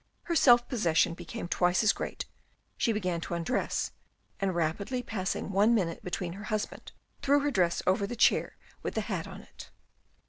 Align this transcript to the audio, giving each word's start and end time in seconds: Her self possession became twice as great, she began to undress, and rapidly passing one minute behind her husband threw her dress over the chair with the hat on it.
Her 0.23 0.35
self 0.35 0.67
possession 0.67 1.13
became 1.13 1.47
twice 1.47 1.83
as 1.83 1.93
great, 1.93 2.25
she 2.75 2.91
began 2.91 3.21
to 3.21 3.35
undress, 3.35 3.91
and 4.39 4.55
rapidly 4.55 5.03
passing 5.03 5.51
one 5.51 5.75
minute 5.75 6.03
behind 6.03 6.33
her 6.33 6.45
husband 6.45 6.91
threw 7.21 7.41
her 7.41 7.51
dress 7.51 7.83
over 7.85 8.07
the 8.07 8.15
chair 8.15 8.57
with 8.81 8.95
the 8.95 9.01
hat 9.01 9.27
on 9.27 9.41
it. 9.41 9.69